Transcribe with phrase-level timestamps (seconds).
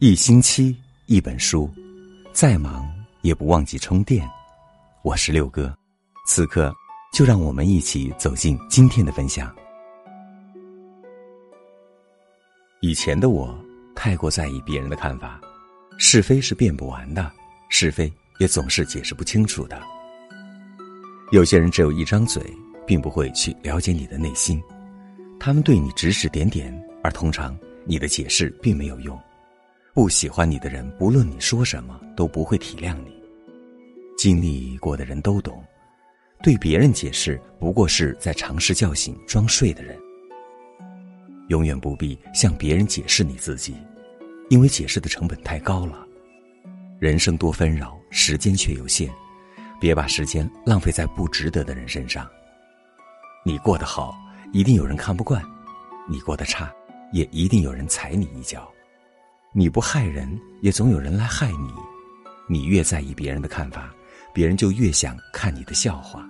[0.00, 1.68] 一星期一本书，
[2.32, 2.88] 再忙
[3.22, 4.24] 也不忘记充电。
[5.02, 5.76] 我是六哥，
[6.24, 6.72] 此刻
[7.12, 9.52] 就让我们一起走进今天的分享。
[12.80, 13.58] 以前的我
[13.96, 15.40] 太过在意别人的看法，
[15.98, 17.32] 是非是辩不完的，
[17.68, 19.82] 是非也总是解释不清楚的。
[21.32, 22.40] 有些人只有一张嘴，
[22.86, 24.62] 并不会去了解你的内心，
[25.40, 26.72] 他们对你指指点点，
[27.02, 29.20] 而通常你的解释并没有用。
[29.98, 33.20] 不喜欢你的人，不论你说什么，都不会体谅你。
[34.16, 35.60] 经历过的人都懂，
[36.40, 39.98] 对别人解释，不过是在尝试叫醒装睡的人。
[41.48, 43.74] 永远不必向别人解释你自己，
[44.50, 46.06] 因为解释的成本太高了。
[47.00, 49.12] 人生多纷扰，时间却有限，
[49.80, 52.24] 别把时间浪费在不值得的人身上。
[53.44, 54.16] 你过得好，
[54.52, 55.42] 一定有人看不惯；
[56.08, 56.72] 你过得差，
[57.12, 58.70] 也一定有人踩你一脚。
[59.58, 61.68] 你不害人，也总有人来害你。
[62.46, 63.92] 你越在意别人的看法，
[64.32, 66.24] 别人就越想看你的笑话。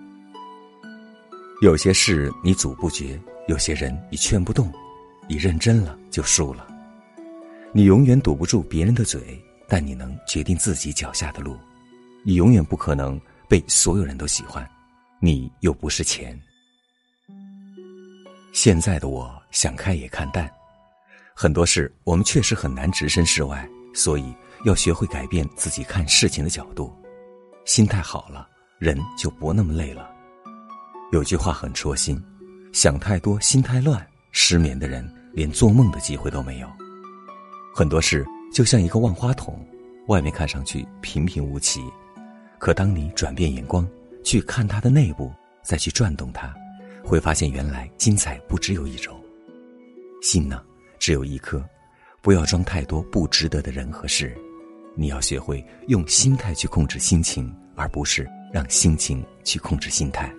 [1.60, 4.72] 有些事你阻不绝，有些人你劝不动，
[5.28, 6.66] 你认真了就输了。
[7.70, 11.54] 你永远堵不住别人的嘴，但你能决定自己脚下的路。
[12.24, 14.66] 你永远不可能被所有人都喜欢，
[15.20, 16.40] 你又不是钱。
[18.54, 20.50] 现在的我想开也看淡。
[21.40, 26.92] 很多事我们确实很难置身事外，所以要学会改变自己看事情的角度。
[27.64, 28.48] 心态好了，
[28.80, 30.10] 人就不那么累了。
[31.12, 32.20] 有句话很戳心：
[32.72, 36.68] 想太多，心太乱，失眠的人连做梦的机会都没有。
[37.72, 39.64] 很多事就像一个万花筒，
[40.08, 41.80] 外面看上去平平无奇，
[42.58, 43.88] 可当你转变眼光
[44.24, 46.52] 去看它的内部，再去转动它，
[47.04, 49.16] 会发现原来精彩不只有一种。
[50.20, 50.64] 心呢？
[50.98, 51.64] 只有一颗，
[52.20, 54.36] 不要装太多不值得的人和事。
[54.94, 60.32] 你要学会用心态去控制心情，而不是让心情去控制心态。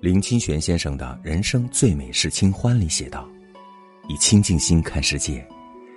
[0.00, 3.28] 林清玄先生的人生最美是清欢里写道
[4.08, 5.46] ：“以清净心看世界，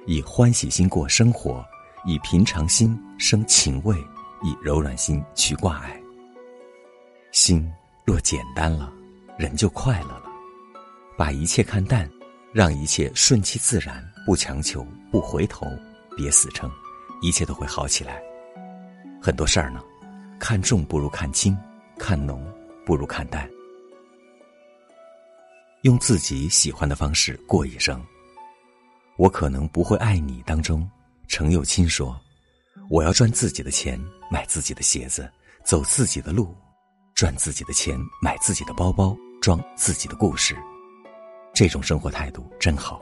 [0.06, 1.66] 以欢喜心过生活，
[2.06, 3.96] 以平常心生情味，
[4.44, 5.97] 以柔软心去挂碍。
[7.31, 7.69] 心
[8.06, 8.91] 若简单了，
[9.38, 10.24] 人就快乐了。
[11.18, 12.09] 把一切看淡。”
[12.53, 15.68] 让一切顺其自然，不强求，不回头，
[16.16, 16.72] 别死撑，
[17.22, 18.22] 一切都会好起来。
[19.22, 19.81] 很多事儿呢，
[20.40, 21.57] 看重不如看轻，
[21.97, 22.44] 看浓
[22.86, 23.47] 不如看淡。
[25.84, 28.03] 用自己喜欢的方式过一生。
[29.18, 30.41] 我可能不会爱你。
[30.46, 30.90] 当中，
[31.28, 32.19] 程又青说
[32.90, 34.00] ：“我要赚自己的钱，
[34.31, 35.30] 买自己的鞋子，
[35.63, 36.56] 走自己的路，
[37.16, 40.56] 赚自己的钱，买自己的包包，装自己的故事。”
[41.57, 43.01] 这种生活态度真好，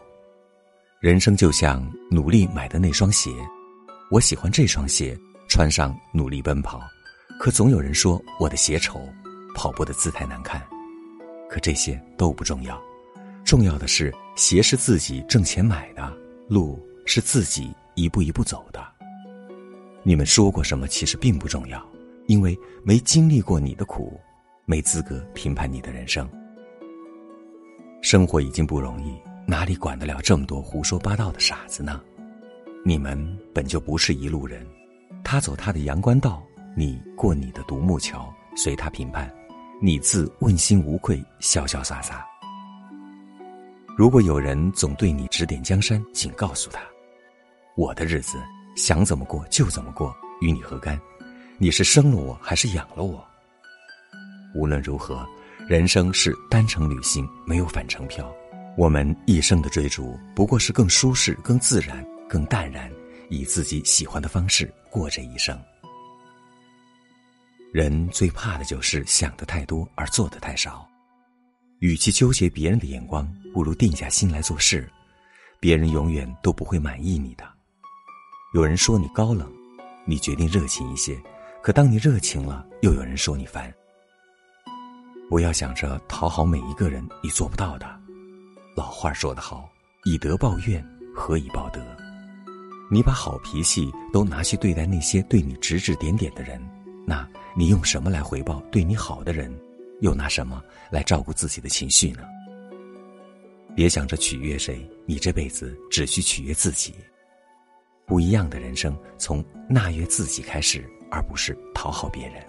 [1.01, 3.29] 人生就像努力买的那双鞋，
[4.09, 5.13] 我喜欢这双鞋，
[5.49, 6.79] 穿上努力奔跑，
[7.37, 8.97] 可总有人说我的鞋丑，
[9.53, 10.65] 跑步的姿态难看，
[11.49, 12.81] 可这些都不重要，
[13.43, 16.13] 重要的是鞋是自己挣钱买的，
[16.47, 18.81] 路是自己一步一步走的。
[20.01, 21.85] 你们说过什么其实并不重要，
[22.27, 24.17] 因为没经历过你的苦，
[24.63, 26.25] 没资格评判你的人生。
[28.05, 31.99] 生活已经不容易，哪里管得了这么多胡说八道的傻子呢？
[32.85, 33.17] 你们
[33.51, 34.63] 本就不是一路人，
[35.23, 36.43] 他走他的阳关道，
[36.77, 39.33] 你过你的独木桥，随他评判，
[39.81, 42.23] 你自问心无愧，潇潇洒洒。
[43.97, 46.81] 如果有人总对你指点江山，请告诉他，
[47.75, 48.37] 我的日子
[48.75, 50.95] 想怎么过就怎么过，与你何干？
[51.57, 53.25] 你是生了我还是养了我？
[54.53, 55.27] 无论如何。
[55.67, 58.31] 人生是单程旅行，没有返程票。
[58.77, 62.91] 我们一生的追逐，不过是更舒适、更自然、更淡然，
[63.29, 65.59] 以自己喜欢的方式过这一生。
[67.73, 70.87] 人最怕的就是想的太多而做的太少。
[71.79, 74.87] 与其纠结别人的眼光，不如定下心来做事。
[75.59, 77.43] 别人永远都不会满意你的。
[78.53, 79.51] 有人说你高冷，
[80.05, 81.19] 你决定热情一些，
[81.63, 83.73] 可当你热情了，又有人说你烦。
[85.27, 87.99] 不要想着讨好每一个人，你做不到的。
[88.75, 89.67] 老话说得好，
[90.03, 90.85] 以德报怨，
[91.15, 91.81] 何以报德？
[92.91, 96.61] 你把好脾气都拿去对待那些对你指指点点的人，
[97.07, 99.51] 那你用什么来回报对你好的人？
[100.01, 100.61] 又拿什么
[100.91, 102.23] 来照顾自己的情绪呢？
[103.75, 106.93] 别想着取悦谁，你这辈子只需取悦自己。
[108.05, 112.43] 不一样的人生，从纳悦自己开始，而不是讨好别人。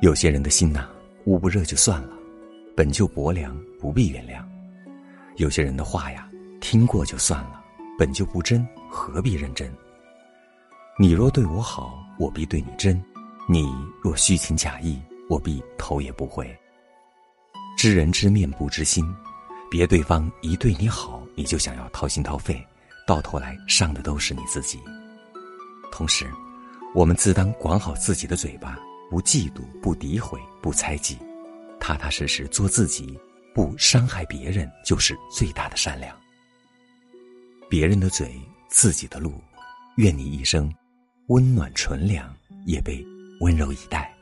[0.00, 0.88] 有些人的心呐。
[1.24, 2.10] 捂不热就算了，
[2.76, 4.42] 本就薄凉，不必原谅。
[5.36, 6.28] 有些人的话呀，
[6.60, 7.62] 听过就算了，
[7.98, 9.70] 本就不真，何必认真？
[10.98, 12.98] 你若对我好，我必对你真；
[13.48, 13.72] 你
[14.02, 16.58] 若虚情假意，我必头也不回。
[17.76, 19.04] 知人知面不知心，
[19.70, 22.62] 别对方一对你好，你就想要掏心掏肺，
[23.06, 24.78] 到头来伤的都是你自己。
[25.92, 26.30] 同时，
[26.94, 28.78] 我们自当管好自己的嘴巴，
[29.10, 31.18] 不嫉妒，不诋毁，不猜忌，
[31.80, 33.18] 踏踏实实做自己，
[33.52, 36.16] 不伤害别人，就是最大的善良。
[37.68, 39.34] 别人的嘴，自己的路，
[39.96, 40.72] 愿你一生
[41.26, 42.32] 温暖纯良，
[42.66, 43.04] 也被
[43.40, 44.14] 温柔以待。